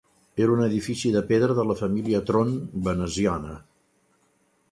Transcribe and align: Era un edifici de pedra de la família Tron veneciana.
Era 0.43 0.53
un 0.53 0.61
edifici 0.67 1.11
de 1.15 1.21
pedra 1.31 1.57
de 1.59 1.65
la 1.71 1.75
família 1.83 2.23
Tron 2.31 2.57
veneciana. 2.87 3.57